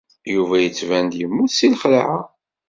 Yuba 0.33 0.55
yettban-d 0.59 1.13
yemmut 1.19 1.51
seg 1.59 1.71
lxelɛa. 1.75 2.19